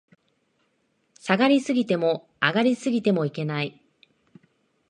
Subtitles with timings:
[1.19, 3.79] 下がり過ぎても、上がり過ぎてもいけない